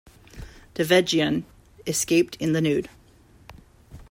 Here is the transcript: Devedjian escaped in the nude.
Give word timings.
Devedjian 0.77 1.43
escaped 1.85 2.35
in 2.39 2.53
the 2.53 2.61
nude. 2.61 2.89